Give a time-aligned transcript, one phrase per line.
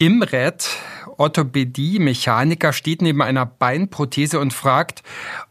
[0.00, 0.76] Imret,
[1.16, 5.02] Orthopädie-Mechaniker, steht neben einer Beinprothese und fragt,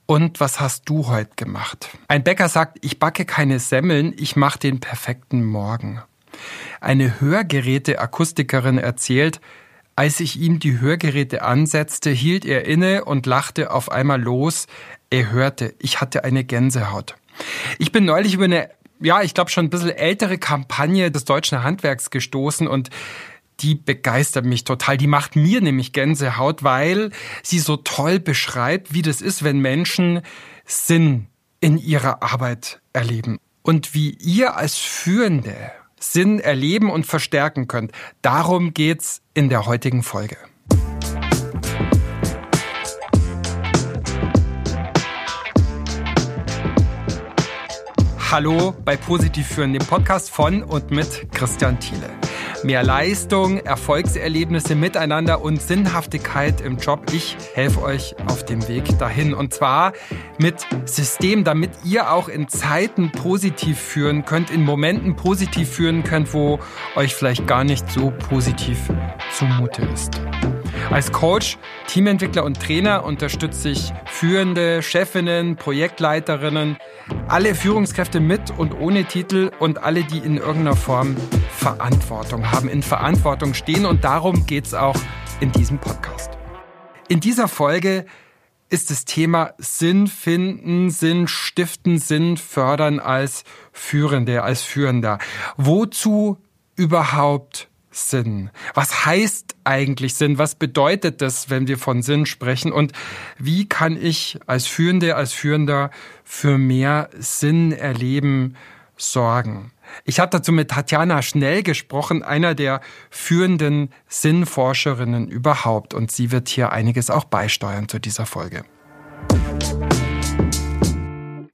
[0.05, 1.89] und was hast du heute gemacht?
[2.07, 6.01] Ein Bäcker sagt, ich backe keine Semmeln, ich mache den perfekten Morgen.
[6.79, 9.41] Eine Hörgeräte-Akustikerin erzählt,
[9.97, 14.67] als ich ihm die Hörgeräte ansetzte, hielt er inne und lachte auf einmal los.
[15.09, 17.15] Er hörte, ich hatte eine Gänsehaut.
[17.79, 18.69] Ich bin neulich über eine,
[19.01, 22.91] ja, ich glaube schon ein bisschen ältere Kampagne des deutschen Handwerks gestoßen und
[23.59, 24.97] die begeistert mich total.
[24.97, 27.11] Die macht mir nämlich Gänsehaut, weil
[27.43, 30.21] sie so toll beschreibt, wie das ist, wenn Menschen
[30.65, 31.27] Sinn
[31.59, 33.39] in ihrer Arbeit erleben.
[33.63, 35.55] Und wie ihr als Führende
[35.99, 37.91] Sinn erleben und verstärken könnt.
[38.21, 40.37] Darum geht's in der heutigen Folge.
[48.29, 52.09] Hallo bei Positiv führen, dem Podcast von und mit Christian Thiele.
[52.63, 57.01] Mehr Leistung, Erfolgserlebnisse miteinander und Sinnhaftigkeit im Job.
[57.13, 59.33] Ich helfe euch auf dem Weg dahin.
[59.33, 59.93] Und zwar
[60.39, 66.33] mit System, damit ihr auch in Zeiten positiv führen könnt, in Momenten positiv führen könnt,
[66.33, 66.59] wo
[66.95, 68.79] euch vielleicht gar nicht so positiv
[69.31, 70.19] zumute ist.
[70.89, 71.57] Als Coach,
[71.87, 76.77] Teamentwickler und Trainer unterstütze ich führende Chefinnen, Projektleiterinnen,
[77.27, 81.17] alle Führungskräfte mit und ohne Titel und alle, die in irgendeiner Form
[81.51, 83.85] Verantwortung haben, in Verantwortung stehen.
[83.85, 84.95] Und darum geht es auch
[85.41, 86.31] in diesem Podcast.
[87.09, 88.05] In dieser Folge
[88.69, 93.43] ist das Thema Sinn finden, Sinn stiften, Sinn fördern als
[93.73, 95.19] Führende, als Führender.
[95.57, 96.37] Wozu
[96.75, 97.66] überhaupt
[97.97, 98.51] Sinn?
[98.73, 100.37] Was heißt eigentlich Sinn?
[100.37, 102.71] Was bedeutet das, wenn wir von Sinn sprechen?
[102.71, 102.93] Und
[103.37, 105.89] wie kann ich als Führende, als Führender
[106.23, 108.55] für mehr Sinn erleben,
[108.97, 109.71] sorgen?
[110.05, 115.93] Ich habe dazu mit Tatjana Schnell gesprochen, einer der führenden Sinnforscherinnen überhaupt.
[115.93, 118.63] Und sie wird hier einiges auch beisteuern zu dieser Folge.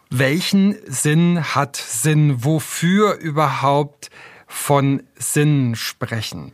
[0.09, 2.43] Welchen Sinn hat Sinn?
[2.43, 4.11] Wofür überhaupt
[4.53, 6.53] von Sinn sprechen.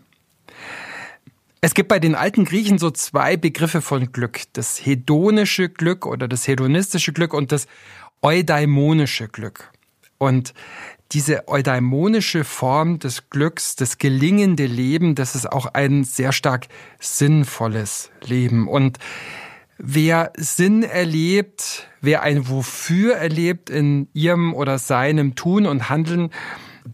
[1.62, 4.42] Es gibt bei den alten Griechen so zwei Begriffe von Glück.
[4.54, 7.68] Das hedonische Glück oder das hedonistische Glück und das
[8.22, 9.70] eudaimonische Glück.
[10.18, 10.54] Und
[11.12, 16.68] diese eudaimonische Form des Glücks, das gelingende Leben, das ist auch ein sehr stark
[17.00, 18.70] sinnvolles Leben.
[18.70, 18.98] Und
[19.78, 26.30] wer Sinn erlebt, wer ein Wofür erlebt in ihrem oder seinem Tun und Handeln,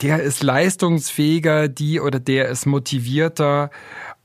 [0.02, 3.70] der ist leistungsfähiger, die oder der ist motivierter.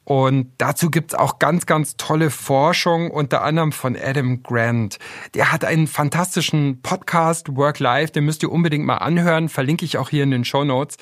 [0.05, 4.99] Und dazu gibt's auch ganz, ganz tolle Forschung, unter anderem von Adam Grant.
[5.35, 9.99] Der hat einen fantastischen Podcast, Work Life, den müsst ihr unbedingt mal anhören, verlinke ich
[9.99, 10.97] auch hier in den Show Notes.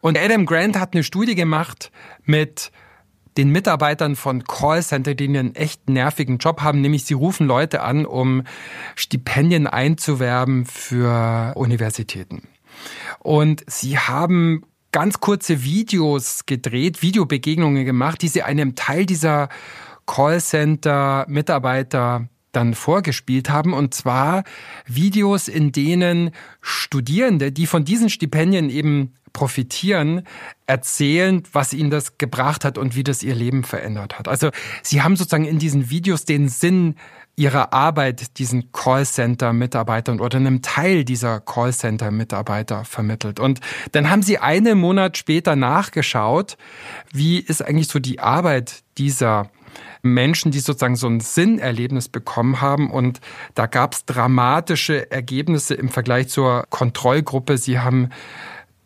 [0.00, 1.92] Und Adam Grant hat eine Studie gemacht
[2.24, 2.72] mit
[3.36, 8.04] den Mitarbeitern von Callcenter, die einen echt nervigen Job haben, nämlich sie rufen Leute an,
[8.04, 8.42] um
[8.96, 12.42] Stipendien einzuwerben für Universitäten.
[13.18, 14.62] Und sie haben
[14.92, 19.48] ganz kurze Videos gedreht, Videobegegnungen gemacht, die sie einem Teil dieser
[20.06, 23.74] Callcenter-Mitarbeiter dann vorgespielt haben.
[23.74, 24.44] Und zwar
[24.86, 26.30] Videos, in denen
[26.60, 30.22] Studierende, die von diesen Stipendien eben profitieren,
[30.66, 34.26] erzählen, was ihnen das gebracht hat und wie das ihr Leben verändert hat.
[34.26, 34.50] Also
[34.82, 36.96] sie haben sozusagen in diesen Videos den Sinn
[37.38, 43.38] ihrer Arbeit diesen Callcenter-Mitarbeitern oder einem Teil dieser Callcenter-Mitarbeiter vermittelt.
[43.38, 43.60] Und
[43.92, 46.56] dann haben sie einen Monat später nachgeschaut,
[47.12, 49.50] wie ist eigentlich so die Arbeit dieser
[50.02, 52.90] Menschen, die sozusagen so ein Sinnerlebnis bekommen haben.
[52.90, 53.20] Und
[53.54, 57.58] da gab es dramatische Ergebnisse im Vergleich zur Kontrollgruppe.
[57.58, 58.10] Sie haben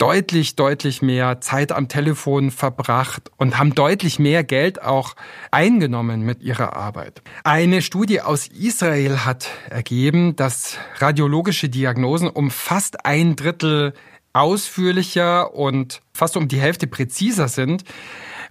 [0.02, 5.14] deutlich, deutlich mehr Zeit am Telefon verbracht und haben deutlich mehr Geld auch
[5.52, 7.22] eingenommen mit ihrer Arbeit.
[7.44, 13.94] Eine Studie aus Israel hat ergeben, dass radiologische Diagnosen um fast ein Drittel
[14.32, 17.84] ausführlicher und fast um die Hälfte präziser sind,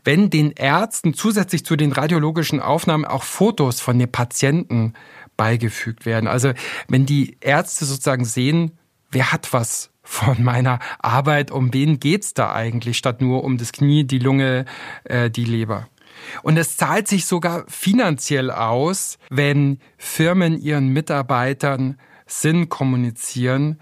[0.06, 4.94] wenn den Ärzten zusätzlich zu den radiologischen Aufnahmen auch Fotos von den Patienten
[5.36, 6.28] beigefügt werden.
[6.28, 6.54] Also
[6.88, 8.78] wenn die Ärzte sozusagen sehen,
[9.12, 13.72] wer hat was von meiner Arbeit, um wen geht's da eigentlich, statt nur um das
[13.72, 14.66] Knie, die Lunge,
[15.06, 15.88] äh, die Leber.
[16.44, 21.98] Und es zahlt sich sogar finanziell aus, wenn Firmen ihren Mitarbeitern
[22.28, 23.80] Sinn kommunizieren.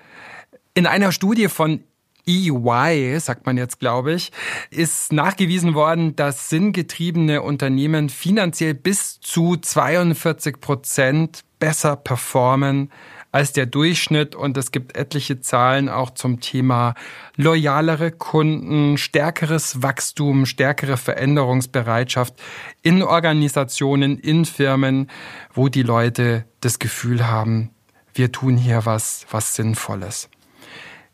[0.75, 1.83] In einer Studie von
[2.27, 4.31] EY, sagt man jetzt, glaube ich,
[4.69, 12.91] ist nachgewiesen worden, dass sinngetriebene Unternehmen finanziell bis zu 42 Prozent besser performen
[13.31, 16.95] als der Durchschnitt und es gibt etliche Zahlen auch zum Thema
[17.35, 22.33] loyalere Kunden, stärkeres Wachstum, stärkere Veränderungsbereitschaft
[22.81, 25.09] in Organisationen, in Firmen,
[25.53, 27.69] wo die Leute das Gefühl haben,
[28.13, 30.29] wir tun hier was, was Sinnvolles.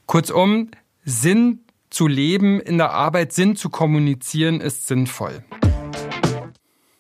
[0.06, 0.72] Kurzum,
[1.04, 1.60] Sinn
[1.90, 5.44] zu leben in der Arbeit, Sinn zu kommunizieren, ist sinnvoll.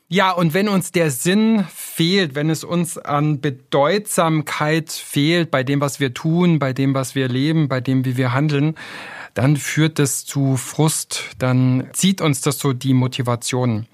[0.08, 5.82] Ja, und wenn uns der Sinn fehlt, wenn es uns an Bedeutsamkeit fehlt bei dem,
[5.82, 8.76] was wir tun, bei dem, was wir leben, bei dem, wie wir handeln,
[9.34, 13.88] dann führt das zu Frust, dann zieht uns das so die Motivation.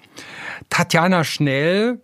[0.70, 2.02] Tatjana Schnell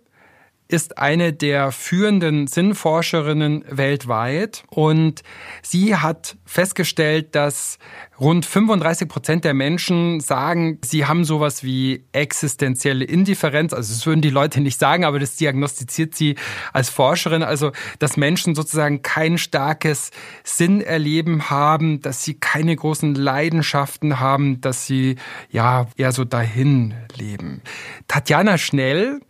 [0.68, 5.22] ist eine der führenden Sinnforscherinnen weltweit und
[5.62, 7.78] sie hat festgestellt, dass
[8.20, 13.72] rund 35 Prozent der Menschen sagen, sie haben sowas wie existenzielle Indifferenz.
[13.72, 16.36] Also das würden die Leute nicht sagen, aber das diagnostiziert sie
[16.74, 17.42] als Forscherin.
[17.42, 20.10] Also, dass Menschen sozusagen kein starkes
[20.44, 25.16] Sinnerleben haben, dass sie keine großen Leidenschaften haben, dass sie
[25.50, 27.62] ja eher so dahin leben.
[28.06, 29.20] Tatjana Schnell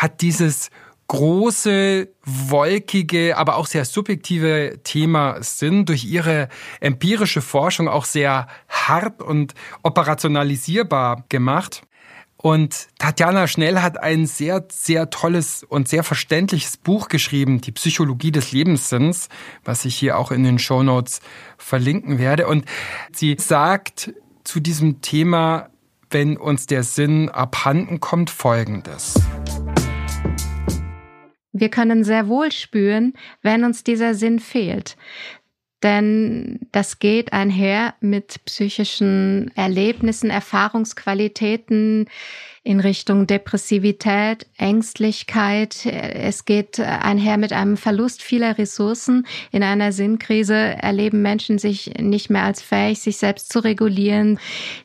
[0.00, 0.70] hat dieses
[1.08, 6.48] große, wolkige, aber auch sehr subjektive Thema Sinn durch ihre
[6.80, 11.82] empirische Forschung auch sehr hart und operationalisierbar gemacht.
[12.36, 18.32] Und Tatjana Schnell hat ein sehr, sehr tolles und sehr verständliches Buch geschrieben, Die Psychologie
[18.32, 19.28] des Lebenssinns,
[19.64, 21.20] was ich hier auch in den Show Notes
[21.58, 22.46] verlinken werde.
[22.46, 22.64] Und
[23.12, 24.14] sie sagt
[24.44, 25.68] zu diesem Thema,
[26.08, 29.14] wenn uns der Sinn abhanden kommt, Folgendes.
[31.52, 34.96] Wir können sehr wohl spüren, wenn uns dieser Sinn fehlt.
[35.82, 42.08] Denn das geht einher mit psychischen Erlebnissen, Erfahrungsqualitäten,
[42.62, 45.86] in Richtung Depressivität, Ängstlichkeit.
[45.86, 49.26] Es geht einher mit einem Verlust vieler Ressourcen.
[49.50, 54.38] In einer Sinnkrise erleben Menschen sich nicht mehr als fähig, sich selbst zu regulieren.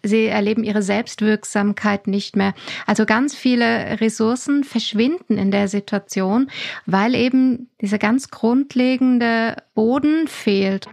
[0.03, 2.53] Sie erleben ihre Selbstwirksamkeit nicht mehr.
[2.85, 6.49] Also ganz viele Ressourcen verschwinden in der Situation,
[6.85, 10.87] weil eben dieser ganz grundlegende Boden fehlt.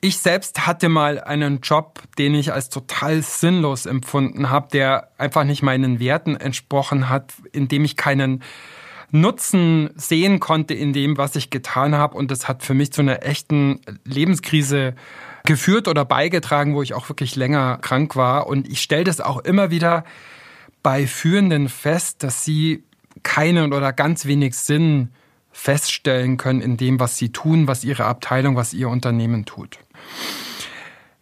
[0.00, 5.42] Ich selbst hatte mal einen Job, den ich als total sinnlos empfunden habe, der einfach
[5.42, 8.44] nicht meinen Werten entsprochen hat, in dem ich keinen
[9.10, 12.16] Nutzen sehen konnte in dem, was ich getan habe.
[12.16, 14.94] Und das hat für mich zu einer echten Lebenskrise
[15.44, 18.46] geführt oder beigetragen, wo ich auch wirklich länger krank war.
[18.46, 20.04] Und ich stelle das auch immer wieder
[20.82, 22.84] bei Führenden fest, dass sie
[23.22, 25.08] keinen oder ganz wenig Sinn
[25.50, 29.78] feststellen können in dem, was sie tun, was ihre Abteilung, was ihr Unternehmen tut.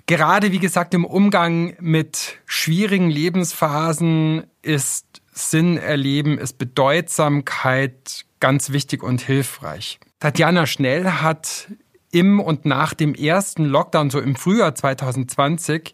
[0.07, 9.03] Gerade wie gesagt im Umgang mit schwierigen Lebensphasen ist Sinn erleben, ist Bedeutsamkeit ganz wichtig
[9.03, 9.99] und hilfreich.
[10.21, 11.69] Tatjana Schnell hat
[12.13, 15.93] im und nach dem ersten Lockdown, so im Frühjahr 2020,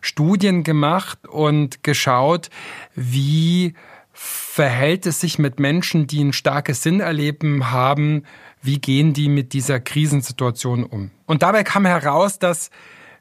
[0.00, 2.48] Studien gemacht und geschaut,
[2.94, 3.74] wie
[4.22, 8.24] verhält es sich mit Menschen, die ein starkes Sinnerleben haben,
[8.60, 11.10] wie gehen die mit dieser Krisensituation um?
[11.24, 12.70] Und dabei kam heraus, dass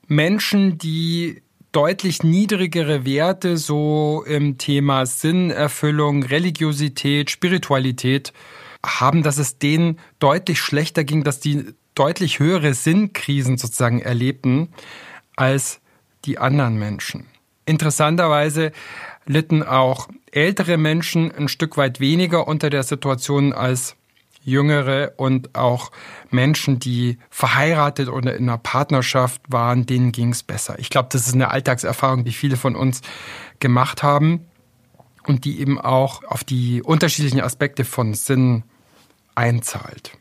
[0.07, 1.41] Menschen, die
[1.71, 8.33] deutlich niedrigere Werte so im Thema Sinnerfüllung, Religiosität, Spiritualität
[8.85, 11.63] haben, dass es denen deutlich schlechter ging, dass die
[11.95, 14.67] deutlich höhere Sinnkrisen sozusagen erlebten
[15.37, 15.79] als
[16.25, 17.27] die anderen Menschen.
[17.65, 18.73] Interessanterweise
[19.29, 23.95] litten auch ältere Menschen ein Stück weit weniger unter der Situation als
[24.43, 25.91] Jüngere und auch
[26.31, 30.79] Menschen, die verheiratet oder in einer Partnerschaft waren, denen ging es besser.
[30.79, 33.01] Ich glaube, das ist eine Alltagserfahrung, die viele von uns
[33.59, 34.47] gemacht haben
[35.27, 38.63] und die eben auch auf die unterschiedlichen Aspekte von Sinn
[39.35, 40.17] einzahlt.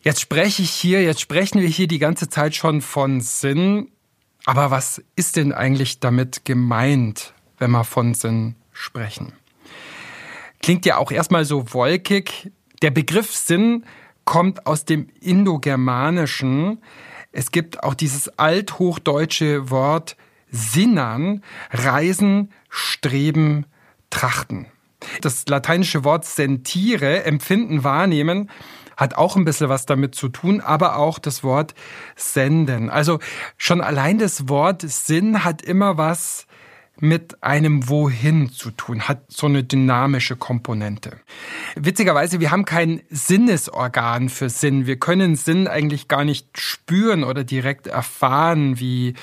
[0.00, 3.90] Jetzt spreche ich hier, jetzt sprechen wir hier die ganze Zeit schon von Sinn.
[4.48, 9.34] Aber was ist denn eigentlich damit gemeint, wenn wir von Sinn sprechen?
[10.62, 12.50] Klingt ja auch erstmal so wolkig.
[12.80, 13.84] Der Begriff Sinn
[14.24, 16.78] kommt aus dem Indogermanischen.
[17.30, 20.16] Es gibt auch dieses althochdeutsche Wort
[20.50, 23.66] Sinnern, Reisen, Streben,
[24.08, 24.64] Trachten.
[25.20, 28.48] Das lateinische Wort sentire, empfinden, wahrnehmen,
[28.98, 31.74] hat auch ein bisschen was damit zu tun, aber auch das Wort
[32.16, 32.90] senden.
[32.90, 33.20] Also
[33.56, 36.46] schon allein das Wort Sinn hat immer was
[37.00, 41.20] mit einem Wohin zu tun, hat so eine dynamische Komponente.
[41.76, 44.86] Witzigerweise, wir haben kein Sinnesorgan für Sinn.
[44.86, 49.14] Wir können Sinn eigentlich gar nicht spüren oder direkt erfahren, wie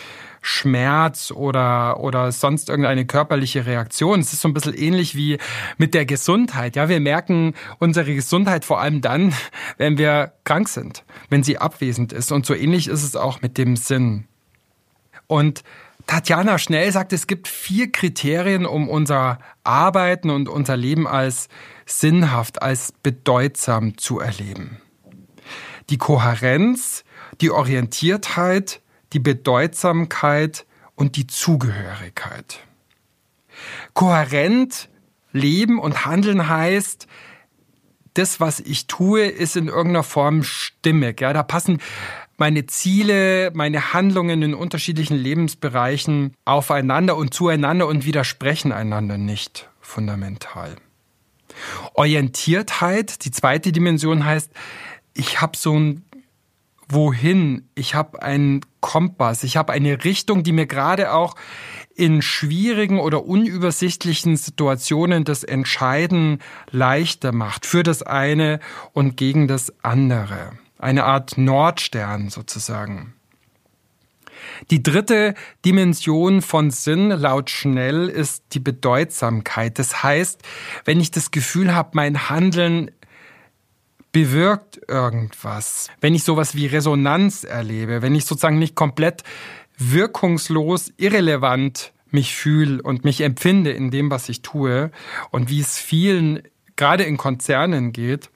[0.47, 4.19] Schmerz oder, oder sonst irgendeine körperliche Reaktion.
[4.19, 5.39] Es ist so ein bisschen ähnlich wie
[5.79, 6.75] mit der Gesundheit.
[6.75, 9.33] Ja, wir merken unsere Gesundheit vor allem dann,
[9.77, 12.31] wenn wir krank sind, wenn sie abwesend ist.
[12.31, 14.27] Und so ähnlich ist es auch mit dem Sinn.
[15.25, 15.63] Und
[16.05, 21.49] Tatjana Schnell sagt, es gibt vier Kriterien, um unser Arbeiten und unser Leben als
[21.87, 24.79] sinnhaft, als bedeutsam zu erleben.
[25.89, 27.03] Die Kohärenz,
[27.41, 28.81] die Orientiertheit,
[29.15, 32.59] die Bedeutsamkeit und die Zugehörigkeit.
[33.93, 34.89] Kohärent
[35.31, 37.07] leben und handeln heißt,
[38.13, 41.21] das, was ich tue, ist in irgendeiner Form stimmig.
[41.21, 41.79] Ja, da passen
[42.37, 50.75] meine Ziele, meine Handlungen in unterschiedlichen Lebensbereichen aufeinander und zueinander und widersprechen einander nicht fundamental.
[51.93, 54.51] Orientiertheit, die zweite Dimension heißt,
[55.13, 56.04] ich habe so ein
[56.87, 61.35] Wohin, ich habe einen Kompass, ich habe eine Richtung, die mir gerade auch
[61.95, 66.39] in schwierigen oder unübersichtlichen Situationen das Entscheiden
[66.69, 68.59] leichter macht für das eine
[68.93, 73.13] und gegen das andere eine Art Nordstern sozusagen.
[74.69, 75.33] Die dritte
[75.65, 79.79] Dimension von Sinn laut Schnell ist die Bedeutsamkeit.
[79.79, 80.41] Das heißt,
[80.85, 82.91] wenn ich das Gefühl habe, mein Handeln
[84.15, 89.23] bewirkt irgendwas, wenn ich sowas wie Resonanz erlebe, wenn ich sozusagen nicht komplett
[89.77, 94.89] wirkungslos, irrelevant mich fühle und mich empfinde in dem, was ich tue
[95.31, 96.43] und wie es vielen
[96.77, 98.29] gerade in Konzernen geht,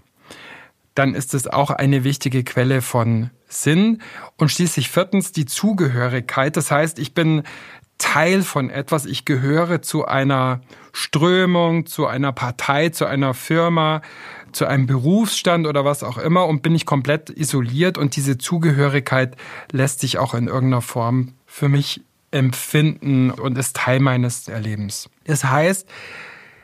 [0.95, 4.01] dann ist es auch eine wichtige Quelle von Sinn.
[4.35, 6.57] Und schließlich viertens die Zugehörigkeit.
[6.57, 7.43] Das heißt, ich bin
[7.99, 14.01] Teil von etwas, ich gehöre zu einer Strömung, zu einer Partei, zu einer Firma,
[14.51, 19.35] zu einem Berufsstand oder was auch immer und bin ich komplett isoliert und diese Zugehörigkeit
[19.71, 22.01] lässt sich auch in irgendeiner Form für mich
[22.31, 25.09] empfinden und ist Teil meines Erlebens.
[25.25, 25.87] Das heißt,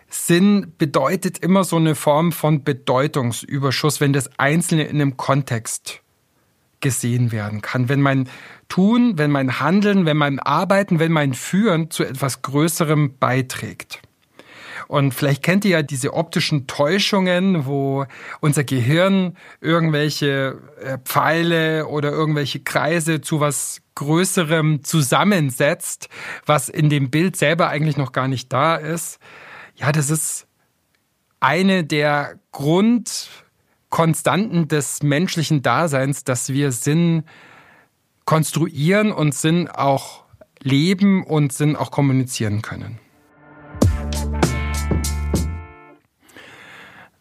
[0.10, 6.02] Sinn bedeutet immer so eine Form von Bedeutungsüberschuss, wenn das Einzelne in einem Kontext
[6.80, 7.90] gesehen werden kann.
[7.90, 8.30] Wenn mein
[8.68, 14.02] Tun, wenn mein Handeln, wenn mein Arbeiten, wenn mein Führen zu etwas Größerem beiträgt.
[14.88, 18.06] Und vielleicht kennt ihr ja diese optischen Täuschungen, wo
[18.40, 26.10] unser Gehirn irgendwelche äh, Pfeile oder irgendwelche Kreise zu was Größerem zusammensetzt,
[26.46, 29.18] was in dem Bild selber eigentlich noch gar nicht da ist.
[29.76, 30.48] Ja, das ist
[31.40, 37.26] eine der Grundkonstanten des menschlichen Daseins, dass wir Sinn
[38.26, 40.24] konstruieren und Sinn auch
[40.62, 43.00] leben und Sinn auch kommunizieren können.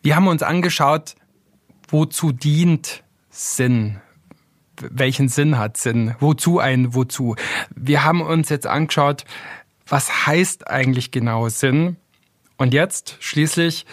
[0.03, 1.15] Wir haben uns angeschaut,
[1.89, 4.01] wozu dient Sinn?
[4.81, 6.15] Welchen Sinn hat Sinn?
[6.21, 7.37] Wozu ein Wozu?
[7.75, 9.25] Wir haben uns jetzt angeschaut,
[9.87, 11.97] was heißt eigentlich genau Sinn?
[12.57, 13.87] Und jetzt schließlich,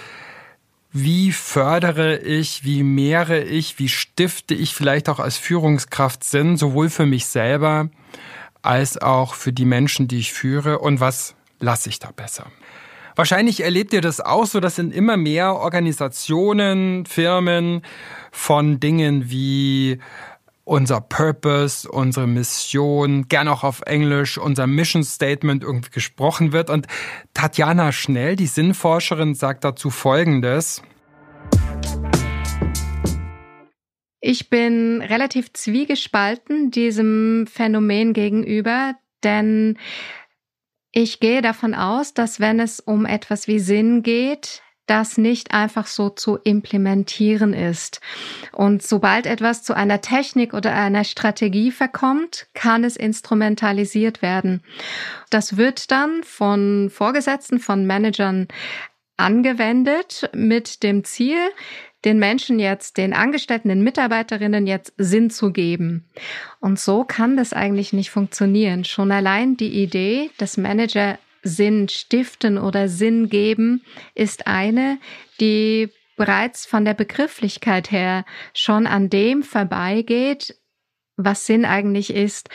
[0.94, 6.90] wie fördere ich, wie mehre ich, wie stifte ich vielleicht auch als Führungskraft Sinn, sowohl
[6.90, 7.90] für mich selber
[8.62, 12.46] als auch für die Menschen, die ich führe und was lasse ich da besser?
[13.16, 17.82] Wahrscheinlich erlebt ihr das auch so, dass in immer mehr Organisationen, Firmen
[18.32, 20.00] von Dingen wie
[20.64, 26.70] unser Purpose, unsere Mission, gern auch auf Englisch, unser Mission Statement irgendwie gesprochen wird.
[26.70, 26.88] Und
[27.34, 30.82] Tatjana Schnell, die Sinnforscherin, sagt dazu Folgendes.
[34.20, 39.80] Ich bin relativ zwiegespalten diesem Phänomen gegenüber, denn
[40.92, 45.88] ich gehe davon aus, dass wenn es um etwas wie Sinn geht, das nicht einfach
[45.88, 48.02] so zu implementieren ist.
[48.52, 54.62] Und sobald etwas zu einer Technik oder einer Strategie verkommt, kann es instrumentalisiert werden.
[55.30, 58.50] Das wird dann von Vorgesetzten, von Managern
[59.16, 61.40] angewendet mit dem Ziel,
[62.04, 66.10] den Menschen jetzt, den Angestellten, den Mitarbeiterinnen jetzt Sinn zu geben.
[66.60, 68.84] Und so kann das eigentlich nicht funktionieren.
[68.84, 73.84] Schon allein die Idee, dass Manager Sinn stiften oder Sinn geben,
[74.16, 75.00] ist eine,
[75.40, 80.56] die bereits von der Begrifflichkeit her schon an dem vorbeigeht,
[81.18, 82.50] was Sinn eigentlich ist.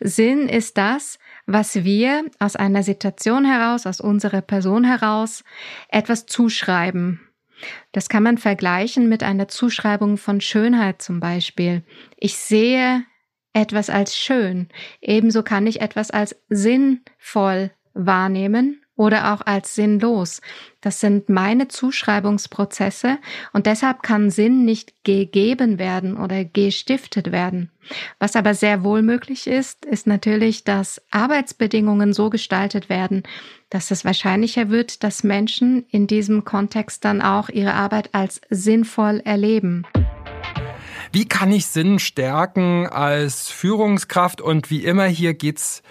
[0.00, 5.44] Sinn ist das, was wir aus einer Situation heraus, aus unserer Person heraus
[5.88, 7.20] etwas zuschreiben.
[7.92, 11.84] Das kann man vergleichen mit einer Zuschreibung von Schönheit zum Beispiel.
[12.16, 13.04] Ich sehe
[13.52, 14.68] etwas als schön.
[15.00, 20.40] Ebenso kann ich etwas als sinnvoll wahrnehmen oder auch als sinnlos.
[20.80, 23.18] Das sind meine Zuschreibungsprozesse
[23.52, 27.70] und deshalb kann Sinn nicht gegeben werden oder gestiftet werden.
[28.18, 33.22] Was aber sehr wohl möglich ist, ist natürlich, dass Arbeitsbedingungen so gestaltet werden,
[33.70, 39.20] dass es wahrscheinlicher wird, dass Menschen in diesem Kontext dann auch ihre Arbeit als sinnvoll
[39.24, 39.84] erleben.
[41.12, 44.40] Wie kann ich Sinn stärken als Führungskraft?
[44.40, 45.82] Und wie immer hier geht's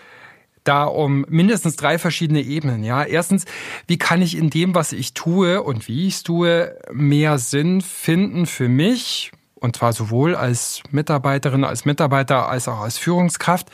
[0.63, 2.83] da um mindestens drei verschiedene Ebenen.
[2.83, 3.45] Ja, erstens,
[3.87, 7.81] wie kann ich in dem, was ich tue und wie ich es tue, mehr Sinn
[7.81, 9.31] finden für mich?
[9.55, 13.69] Und zwar sowohl als Mitarbeiterin, als Mitarbeiter, als auch als Führungskraft.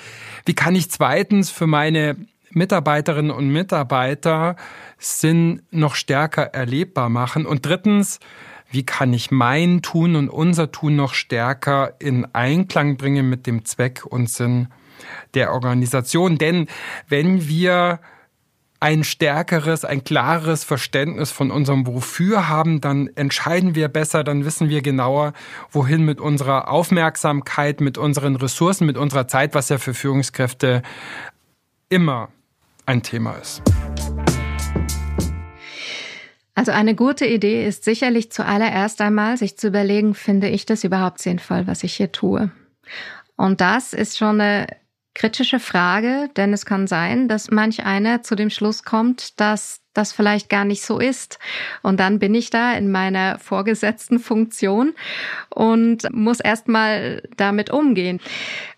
[0.46, 2.17] Wie kann ich zweitens für meine
[2.51, 4.58] Mitarbeiterinnen und Mitarbeiter
[4.98, 7.46] Sinn noch stärker erlebbar machen?
[7.46, 8.20] Und drittens,
[8.70, 13.63] wie kann ich mein Tun und unser Tun noch stärker in Einklang bringen mit dem
[13.63, 14.67] Zweck und Sinn
[15.34, 16.38] der Organisation.
[16.38, 16.68] Denn
[17.08, 18.00] wenn wir
[18.80, 24.70] ein stärkeres, ein klares Verständnis von unserem Wofür haben, dann entscheiden wir besser, dann wissen
[24.70, 25.34] wir genauer,
[25.72, 30.84] wohin mit unserer Aufmerksamkeit, mit unseren Ressourcen, mit unserer Zeit, was ja für Führungskräfte
[31.89, 32.30] immer
[32.86, 33.63] ein Thema ist.
[36.54, 41.20] Also eine gute Idee ist sicherlich zuallererst einmal, sich zu überlegen, finde ich das überhaupt
[41.20, 42.51] sinnvoll, was ich hier tue?
[43.36, 44.66] Und das ist schon eine
[45.17, 50.13] kritische Frage, denn es kann sein, dass manch einer zu dem Schluss kommt, dass das
[50.13, 51.39] vielleicht gar nicht so ist.
[51.81, 54.93] Und dann bin ich da in meiner vorgesetzten Funktion
[55.50, 58.19] und muss erstmal damit umgehen.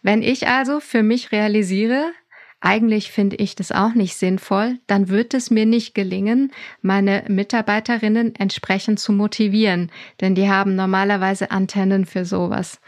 [0.02, 2.14] Wenn ich also für mich realisiere,
[2.62, 8.36] eigentlich finde ich das auch nicht sinnvoll, dann wird es mir nicht gelingen, meine Mitarbeiterinnen
[8.36, 12.82] entsprechend zu motivieren, denn die haben normalerweise Antennen für sowas.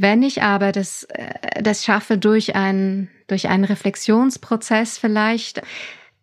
[0.00, 5.60] Wenn ich aber das, äh, das schaffe durch einen, durch einen Reflexionsprozess vielleicht,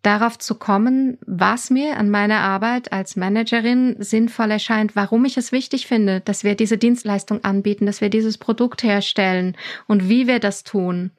[0.02, 5.52] darauf zu kommen, was mir an meiner Arbeit als Managerin sinnvoll erscheint, warum ich es
[5.52, 9.56] wichtig finde, dass wir diese Dienstleistung anbieten, dass wir dieses Produkt herstellen
[9.86, 11.10] und wie wir das tun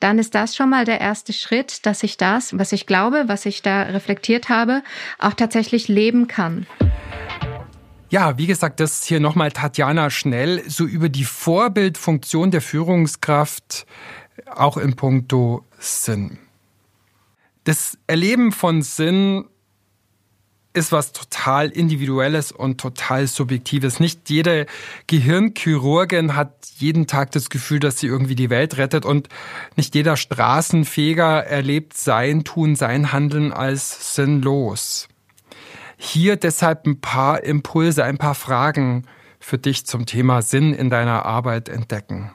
[0.00, 3.46] dann ist das schon mal der erste Schritt, dass ich das, was ich glaube, was
[3.46, 4.82] ich da reflektiert habe,
[5.20, 6.66] auch tatsächlich leben kann.
[8.12, 13.86] Ja, wie gesagt, das hier nochmal Tatjana Schnell, so über die Vorbildfunktion der Führungskraft,
[14.54, 16.36] auch im Punkto Sinn.
[17.64, 19.46] Das Erleben von Sinn
[20.74, 23.98] ist was total Individuelles und total Subjektives.
[23.98, 24.66] Nicht jede
[25.06, 29.30] Gehirnchirurgin hat jeden Tag das Gefühl, dass sie irgendwie die Welt rettet und
[29.74, 35.08] nicht jeder Straßenfeger erlebt sein Tun, sein Handeln als sinnlos.
[36.04, 39.06] Hier deshalb ein paar Impulse, ein paar Fragen
[39.38, 42.32] für dich zum Thema Sinn in deiner Arbeit entdecken.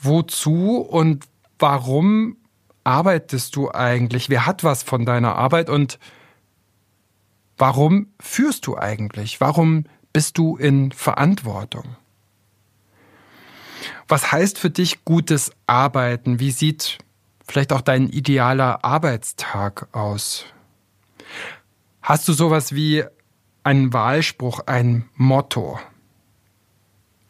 [0.00, 1.26] Wozu und
[1.58, 2.36] warum
[2.82, 4.30] arbeitest du eigentlich?
[4.30, 5.98] Wer hat was von deiner Arbeit und
[7.58, 9.40] Warum führst du eigentlich?
[9.40, 11.96] Warum bist du in Verantwortung?
[14.06, 16.38] Was heißt für dich gutes Arbeiten?
[16.38, 16.98] Wie sieht
[17.46, 20.44] vielleicht auch dein idealer Arbeitstag aus?
[22.08, 23.04] Hast du sowas wie
[23.64, 25.78] einen Wahlspruch, ein Motto?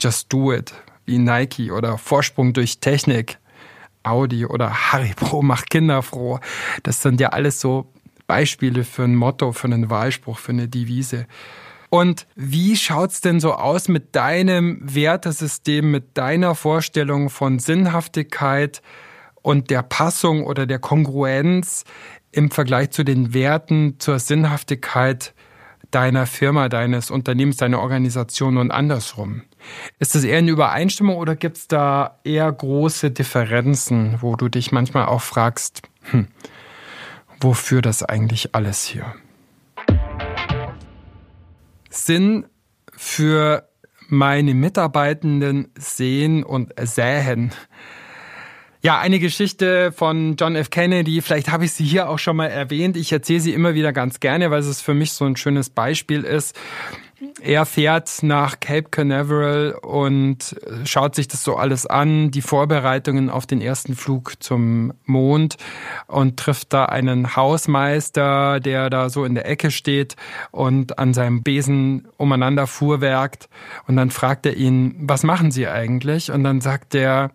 [0.00, 0.72] Just do it,
[1.04, 3.40] wie Nike oder Vorsprung durch Technik,
[4.04, 6.38] Audi oder Haribo macht Kinder froh.
[6.84, 7.92] Das sind ja alles so
[8.28, 11.26] Beispiele für ein Motto, für einen Wahlspruch, für eine Devise.
[11.90, 18.80] Und wie schaut's denn so aus mit deinem Wertesystem, mit deiner Vorstellung von Sinnhaftigkeit
[19.42, 21.84] und der Passung oder der Kongruenz
[22.38, 25.34] im Vergleich zu den Werten, zur Sinnhaftigkeit
[25.90, 29.42] deiner Firma, deines Unternehmens, deiner Organisation und andersrum?
[29.98, 35.06] Ist das eher eine Übereinstimmung oder gibt's da eher große Differenzen, wo du dich manchmal
[35.06, 36.28] auch fragst, hm,
[37.40, 39.16] wofür das eigentlich alles hier?
[41.90, 42.46] Sinn
[42.96, 43.68] für
[44.06, 47.50] meine Mitarbeitenden sehen und säen.
[48.80, 50.70] Ja, eine Geschichte von John F.
[50.70, 52.96] Kennedy, vielleicht habe ich sie hier auch schon mal erwähnt.
[52.96, 56.22] Ich erzähle sie immer wieder ganz gerne, weil es für mich so ein schönes Beispiel
[56.22, 56.56] ist.
[57.40, 63.46] Er fährt nach Cape Canaveral und schaut sich das so alles an, die Vorbereitungen auf
[63.46, 65.56] den ersten Flug zum Mond
[66.08, 70.16] und trifft da einen Hausmeister, der da so in der Ecke steht
[70.50, 73.48] und an seinem Besen umeinander fuhrwerkt.
[73.86, 76.32] Und dann fragt er ihn, was machen Sie eigentlich?
[76.32, 77.30] Und dann sagt er,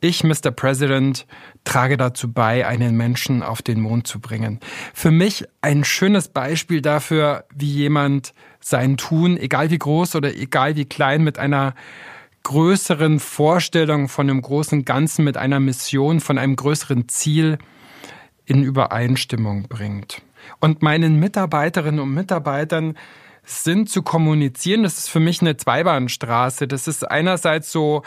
[0.00, 0.52] ich, Mr.
[0.52, 1.26] President,
[1.64, 4.60] trage dazu bei, einen Menschen auf den Mond zu bringen.
[4.94, 10.76] Für mich ein schönes Beispiel dafür, wie jemand sein Tun, egal wie groß oder egal
[10.76, 11.74] wie klein, mit einer
[12.44, 17.58] größeren Vorstellung von einem großen Ganzen, mit einer Mission, von einem größeren Ziel
[18.46, 20.22] in Übereinstimmung bringt.
[20.60, 22.96] Und meinen Mitarbeiterinnen und Mitarbeitern
[23.44, 26.68] sind zu kommunizieren, das ist für mich eine Zweibahnstraße.
[26.68, 28.02] Das ist einerseits so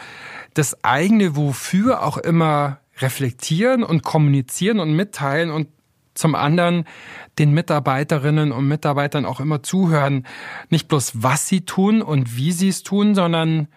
[0.54, 5.68] das eigene Wofür auch immer reflektieren und kommunizieren und mitteilen und
[6.14, 6.84] zum anderen
[7.38, 10.26] den Mitarbeiterinnen und Mitarbeitern auch immer zuhören.
[10.68, 13.68] Nicht bloß, was sie tun und wie sie es tun, sondern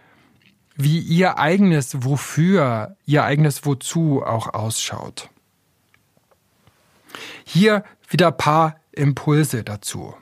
[0.75, 5.29] wie ihr eigenes Wofür, ihr eigenes Wozu auch ausschaut.
[7.45, 10.15] Hier wieder ein paar Impulse dazu,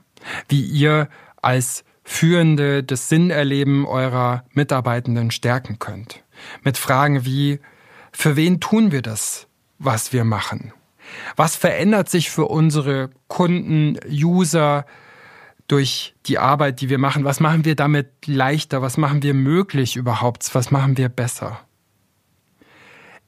[0.47, 1.09] wie ihr
[1.41, 6.23] als Führende das Sinnerleben eurer Mitarbeitenden stärken könnt.
[6.61, 7.59] Mit Fragen wie,
[8.11, 9.47] für wen tun wir das,
[9.79, 10.73] was wir machen?
[11.35, 14.85] Was verändert sich für unsere Kunden, User
[15.67, 17.23] durch die Arbeit, die wir machen?
[17.23, 18.81] Was machen wir damit leichter?
[18.81, 20.53] Was machen wir möglich überhaupt?
[20.53, 21.59] Was machen wir besser?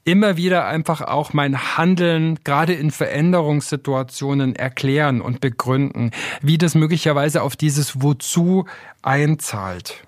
[0.04, 7.42] Immer wieder einfach auch mein Handeln gerade in Veränderungssituationen erklären und begründen, wie das möglicherweise
[7.42, 8.66] auf dieses Wozu
[9.02, 10.05] einzahlt.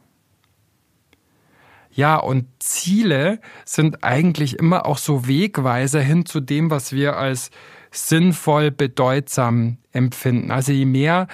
[1.98, 7.50] Ja, und Ziele sind eigentlich immer auch so Wegweiser hin zu dem, was wir als
[7.90, 10.52] sinnvoll, bedeutsam empfinden.
[10.52, 11.26] Also je mehr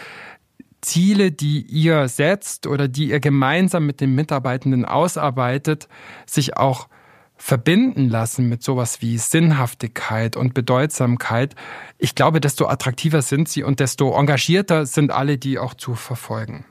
[0.81, 5.87] Ziele, die ihr setzt oder die ihr gemeinsam mit den Mitarbeitenden ausarbeitet,
[6.24, 6.88] sich auch
[7.37, 11.55] verbinden lassen mit sowas wie Sinnhaftigkeit und Bedeutsamkeit,
[11.98, 16.64] ich glaube, desto attraktiver sind sie und desto engagierter sind alle, die auch zu verfolgen.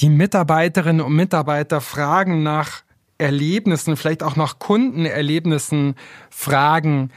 [0.00, 2.82] Die Mitarbeiterinnen und Mitarbeiter fragen nach
[3.18, 5.94] Erlebnissen, vielleicht auch nach Kundenerlebnissen
[6.28, 7.10] fragen,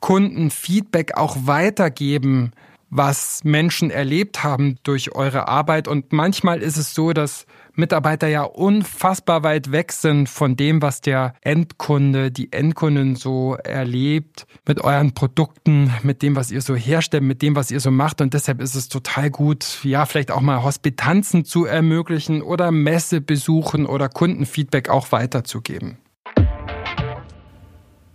[0.00, 2.52] Kundenfeedback auch weitergeben,
[2.88, 5.86] was Menschen erlebt haben durch eure Arbeit.
[5.88, 11.00] Und manchmal ist es so, dass Mitarbeiter ja unfassbar weit weg sind von dem, was
[11.00, 17.24] der Endkunde, die Endkundin so erlebt mit euren Produkten, mit dem, was ihr so herstellt,
[17.24, 18.20] mit dem, was ihr so macht.
[18.20, 23.20] Und deshalb ist es total gut, ja, vielleicht auch mal Hospitanzen zu ermöglichen oder Messe
[23.20, 25.98] besuchen oder Kundenfeedback auch weiterzugeben.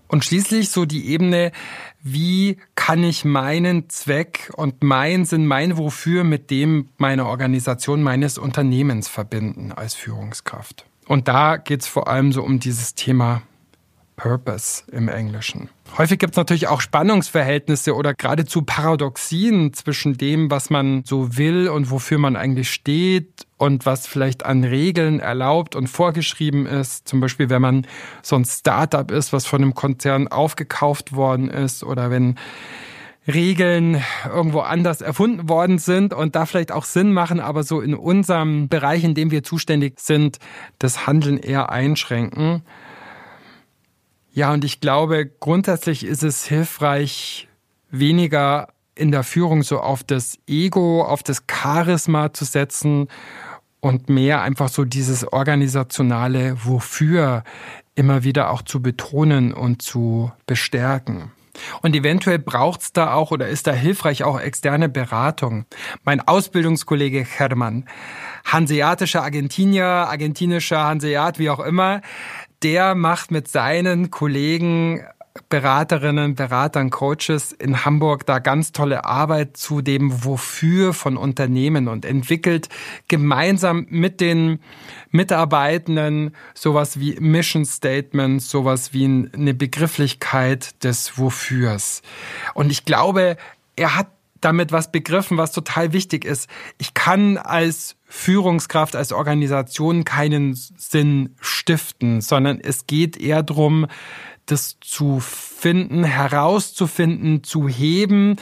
[0.08, 1.52] Und schließlich so die Ebene,
[2.02, 2.58] wie
[2.90, 9.08] kann ich meinen Zweck und mein Sinn, mein Wofür mit dem meiner Organisation, meines Unternehmens
[9.08, 10.88] verbinden als Führungskraft.
[11.08, 13.44] Und da geht es vor allem so um dieses Thema
[14.20, 15.70] Purpose im Englischen.
[15.98, 21.70] Häufig gibt es natürlich auch Spannungsverhältnisse oder geradezu Paradoxien zwischen dem, was man so will
[21.70, 27.08] und wofür man eigentlich steht und was vielleicht an Regeln erlaubt und vorgeschrieben ist.
[27.08, 27.88] Zum Beispiel, wenn man
[28.22, 32.36] so ein Startup ist, was von einem Konzern aufgekauft worden ist oder wenn
[33.26, 37.96] Regeln irgendwo anders erfunden worden sind und da vielleicht auch Sinn machen, aber so in
[37.96, 40.40] unserem Bereich, in dem wir zuständig sind,
[40.78, 42.64] das Handeln eher einschränken.
[44.32, 47.48] Ja, und ich glaube, grundsätzlich ist es hilfreich,
[47.90, 53.08] weniger in der Führung so auf das Ego, auf das Charisma zu setzen
[53.80, 57.44] und mehr einfach so dieses organisationale Wofür
[57.96, 61.32] immer wieder auch zu betonen und zu bestärken.
[61.82, 65.66] Und eventuell braucht es da auch oder ist da hilfreich auch externe Beratung.
[66.04, 67.86] Mein Ausbildungskollege Hermann,
[68.46, 72.02] hanseatischer Argentinier, argentinischer Hanseat, wie auch immer,
[72.64, 75.02] der macht mit seinen Kollegen
[75.48, 82.04] Beraterinnen, Beratern, Coaches in Hamburg da ganz tolle Arbeit zu dem Wofür von Unternehmen und
[82.04, 82.68] entwickelt
[83.08, 84.60] gemeinsam mit den
[85.12, 92.02] Mitarbeitenden sowas wie Mission Statements, sowas wie eine Begrifflichkeit des Wofürs.
[92.54, 93.38] Und ich glaube,
[93.76, 94.08] er hat
[94.42, 96.50] damit was begriffen, was total wichtig ist.
[96.78, 103.88] Ich kann als Führungskraft, als Organisation keinen Sinn stiften, sondern es geht eher darum,
[104.46, 108.38] das zu finden, herauszufinden, zu heben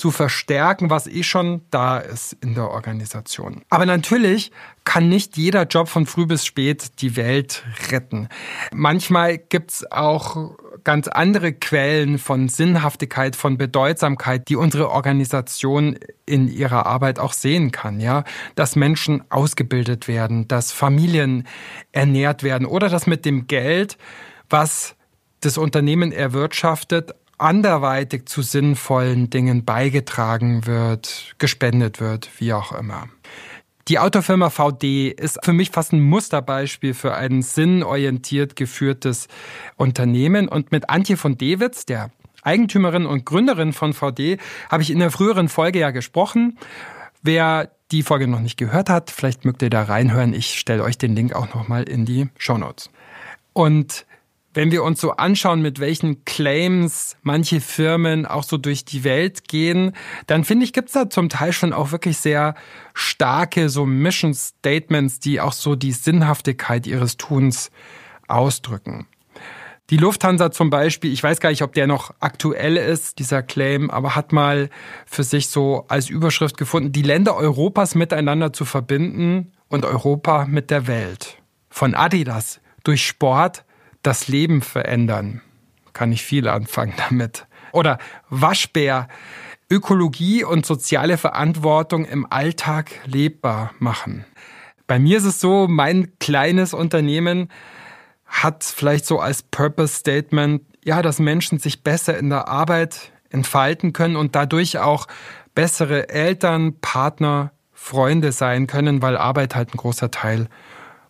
[0.00, 3.60] zu verstärken, was eh schon da ist in der Organisation.
[3.68, 4.50] Aber natürlich
[4.84, 8.30] kann nicht jeder Job von früh bis spät die Welt retten.
[8.72, 16.86] Manchmal gibt's auch ganz andere Quellen von Sinnhaftigkeit, von Bedeutsamkeit, die unsere Organisation in ihrer
[16.86, 21.46] Arbeit auch sehen kann, ja, dass Menschen ausgebildet werden, dass Familien
[21.92, 23.98] ernährt werden oder dass mit dem Geld,
[24.48, 24.96] was
[25.40, 33.08] das Unternehmen erwirtschaftet, anderweitig zu sinnvollen Dingen beigetragen wird, gespendet wird, wie auch immer.
[33.88, 39.28] Die Autofirma VD ist für mich fast ein Musterbeispiel für ein sinnorientiert geführtes
[39.76, 40.48] Unternehmen.
[40.48, 42.10] Und mit Antje von Dewitz, der
[42.42, 44.38] Eigentümerin und Gründerin von VD,
[44.70, 46.58] habe ich in der früheren Folge ja gesprochen.
[47.22, 50.32] Wer die Folge noch nicht gehört hat, vielleicht mögt ihr da reinhören.
[50.32, 52.90] Ich stelle euch den Link auch nochmal in die Show Notes.
[53.52, 54.06] Und
[54.52, 59.46] wenn wir uns so anschauen, mit welchen Claims manche Firmen auch so durch die Welt
[59.48, 59.92] gehen,
[60.26, 62.54] dann finde ich, gibt's da zum Teil schon auch wirklich sehr
[62.92, 67.70] starke so Mission Statements, die auch so die Sinnhaftigkeit ihres Tuns
[68.26, 69.06] ausdrücken.
[69.90, 73.90] Die Lufthansa zum Beispiel, ich weiß gar nicht, ob der noch aktuell ist, dieser Claim,
[73.90, 74.70] aber hat mal
[75.04, 80.70] für sich so als Überschrift gefunden, die Länder Europas miteinander zu verbinden und Europa mit
[80.70, 81.38] der Welt.
[81.70, 83.64] Von Adidas durch Sport
[84.02, 85.42] das Leben verändern.
[85.92, 87.46] Kann ich viel anfangen damit.
[87.72, 89.08] Oder Waschbär,
[89.70, 94.24] Ökologie und soziale Verantwortung im Alltag lebbar machen.
[94.86, 97.48] Bei mir ist es so, mein kleines Unternehmen
[98.26, 103.92] hat vielleicht so als Purpose Statement, ja, dass Menschen sich besser in der Arbeit entfalten
[103.92, 105.06] können und dadurch auch
[105.54, 110.48] bessere Eltern, Partner, Freunde sein können, weil Arbeit halt ein großer Teil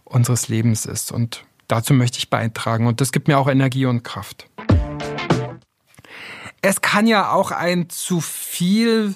[0.04, 1.12] unseres Lebens ist.
[1.12, 2.86] Und dazu möchte ich beitragen.
[2.86, 4.48] Und das gibt mir auch Energie und Kraft.
[6.62, 9.14] Es kann ja auch ein zu viel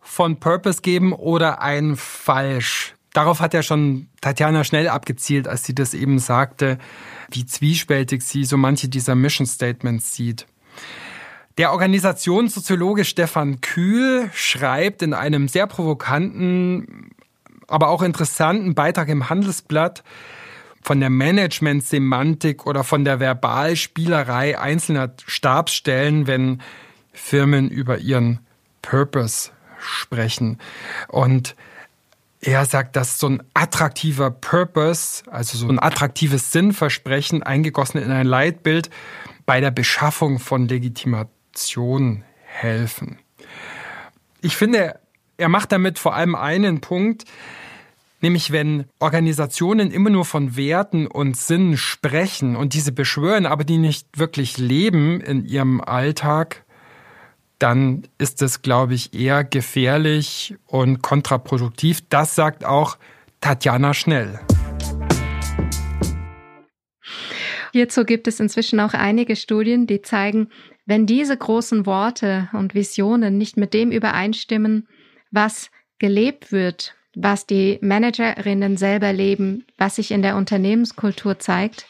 [0.00, 2.94] von Purpose geben oder ein falsch.
[3.12, 6.78] Darauf hat ja schon Tatjana schnell abgezielt, als sie das eben sagte,
[7.30, 10.46] wie zwiespältig sie so manche dieser Mission Statements sieht.
[11.58, 17.10] Der Organisationssoziologe Stefan Kühl schreibt in einem sehr provokanten,
[17.68, 20.02] aber auch interessanten Beitrag im Handelsblatt,
[20.82, 26.60] von der Management-Semantik oder von der Verbalspielerei einzelner Stabsstellen, wenn
[27.12, 28.40] Firmen über ihren
[28.82, 30.58] Purpose sprechen.
[31.08, 31.54] Und
[32.40, 38.26] er sagt, dass so ein attraktiver Purpose, also so ein attraktives Sinnversprechen, eingegossen in ein
[38.26, 38.90] Leitbild,
[39.46, 43.18] bei der Beschaffung von Legitimation helfen.
[44.40, 44.98] Ich finde,
[45.36, 47.24] er macht damit vor allem einen Punkt,
[48.22, 53.78] Nämlich wenn Organisationen immer nur von Werten und Sinnen sprechen und diese beschwören, aber die
[53.78, 56.64] nicht wirklich leben in ihrem Alltag,
[57.58, 62.00] dann ist es, glaube ich, eher gefährlich und kontraproduktiv.
[62.10, 62.96] Das sagt auch
[63.40, 64.38] Tatjana Schnell.
[67.72, 70.48] Hierzu gibt es inzwischen auch einige Studien, die zeigen,
[70.86, 74.86] wenn diese großen Worte und Visionen nicht mit dem übereinstimmen,
[75.32, 81.86] was gelebt wird, was die Managerinnen selber leben, was sich in der Unternehmenskultur zeigt,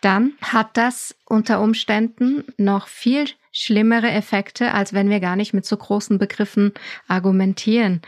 [0.00, 5.66] dann hat das unter Umständen noch viel schlimmere Effekte, als wenn wir gar nicht mit
[5.66, 6.72] so großen Begriffen
[7.08, 8.00] argumentieren.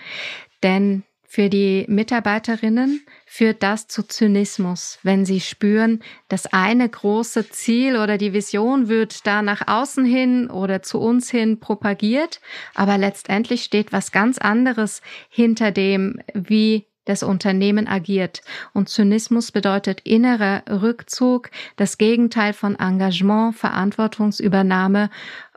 [0.62, 7.96] Denn für die Mitarbeiterinnen führt das zu Zynismus, wenn sie spüren, das eine große Ziel
[7.96, 12.42] oder die Vision wird da nach außen hin oder zu uns hin propagiert,
[12.74, 18.42] aber letztendlich steht was ganz anderes hinter dem, wie das Unternehmen agiert.
[18.74, 25.08] Und Zynismus bedeutet innerer Rückzug, das Gegenteil von Engagement, Verantwortungsübernahme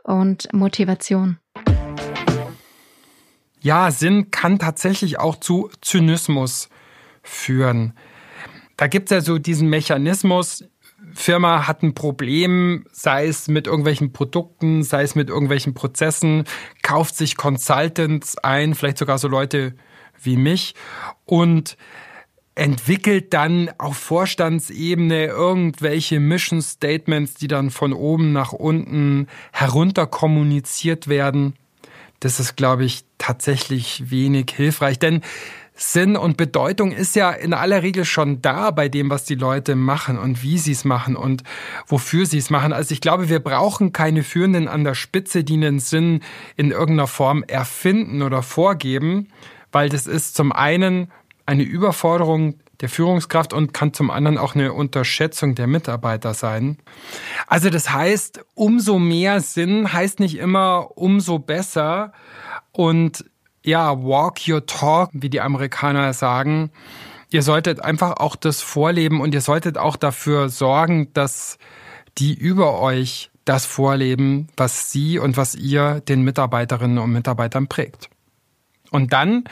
[0.04, 1.36] und Motivation.
[3.66, 6.68] Ja, Sinn kann tatsächlich auch zu Zynismus
[7.24, 7.94] führen.
[8.76, 10.62] Da gibt es ja so diesen Mechanismus,
[11.12, 16.44] Firma hat ein Problem, sei es mit irgendwelchen Produkten, sei es mit irgendwelchen Prozessen,
[16.82, 19.74] kauft sich Consultants ein, vielleicht sogar so Leute
[20.22, 20.76] wie mich
[21.24, 21.76] und
[22.54, 31.08] entwickelt dann auf Vorstandsebene irgendwelche Mission Statements, die dann von oben nach unten herunter kommuniziert
[31.08, 31.54] werden.
[32.20, 35.22] Das ist, glaube ich, tatsächlich wenig hilfreich, denn
[35.78, 39.76] Sinn und Bedeutung ist ja in aller Regel schon da bei dem, was die Leute
[39.76, 41.42] machen und wie sie es machen und
[41.86, 42.72] wofür sie es machen.
[42.72, 46.20] Also ich glaube, wir brauchen keine Führenden an der Spitze, die einen Sinn
[46.56, 49.28] in irgendeiner Form erfinden oder vorgeben,
[49.70, 51.12] weil das ist zum einen
[51.44, 56.78] eine Überforderung der Führungskraft und kann zum anderen auch eine Unterschätzung der Mitarbeiter sein.
[57.46, 62.12] Also das heißt, umso mehr Sinn heißt nicht immer umso besser
[62.72, 63.24] und
[63.62, 66.70] ja, walk your talk, wie die Amerikaner sagen.
[67.30, 71.58] Ihr solltet einfach auch das vorleben und ihr solltet auch dafür sorgen, dass
[72.18, 78.08] die über euch das vorleben, was sie und was ihr den Mitarbeiterinnen und Mitarbeitern prägt.
[78.90, 79.44] Und dann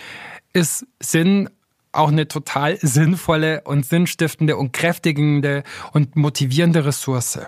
[0.52, 1.50] ist Sinn
[1.94, 7.40] auch eine total sinnvolle und sinnstiftende und kräftigende und motivierende Ressource.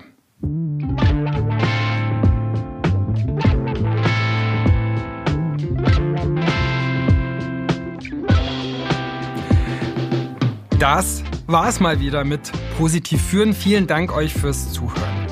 [10.79, 13.55] Das war's mal wieder mit Positiv führen.
[13.55, 15.27] Vielen Dank euch fürs Zuhören.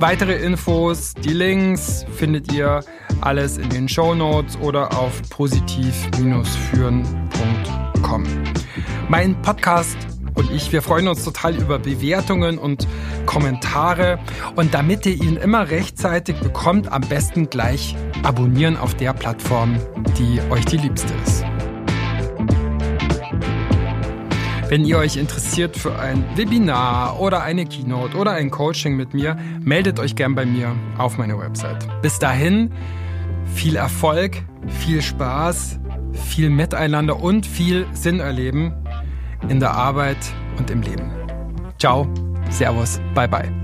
[0.00, 2.80] Weitere Infos, die Links findet ihr
[3.24, 8.24] alles in den Show Notes oder auf positiv-führen.com.
[9.08, 9.96] Mein Podcast
[10.34, 12.86] und ich, wir freuen uns total über Bewertungen und
[13.24, 14.18] Kommentare.
[14.56, 19.78] Und damit ihr ihn immer rechtzeitig bekommt, am besten gleich abonnieren auf der Plattform,
[20.18, 21.44] die euch die liebste ist.
[24.68, 29.38] Wenn ihr euch interessiert für ein Webinar oder eine Keynote oder ein Coaching mit mir,
[29.60, 31.86] meldet euch gern bei mir auf meiner Website.
[32.02, 32.72] Bis dahin,
[33.54, 35.78] viel Erfolg, viel Spaß,
[36.12, 38.72] viel Miteinander und viel Sinn erleben
[39.48, 40.18] in der Arbeit
[40.58, 41.10] und im Leben.
[41.78, 42.06] Ciao,
[42.50, 43.63] Servus, bye bye.